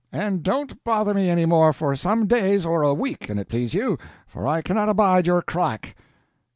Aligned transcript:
And 0.11 0.41
don't 0.41 0.83
bother 0.83 1.13
me 1.13 1.29
any 1.29 1.45
more 1.45 1.73
for 1.73 1.95
some 1.95 2.25
days 2.25 2.65
or 2.65 2.81
a 2.81 2.91
week 2.91 3.29
an 3.29 3.37
it 3.37 3.49
please 3.49 3.75
you, 3.75 3.99
for 4.25 4.47
I 4.47 4.63
cannot 4.63 4.89
abide 4.89 5.27
your 5.27 5.43
clack." 5.43 5.95